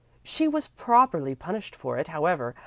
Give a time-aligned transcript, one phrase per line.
[0.23, 2.55] She was properly punished for it, however.